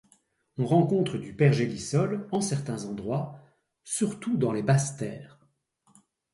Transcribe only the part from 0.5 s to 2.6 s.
On rencontre du pergélisol en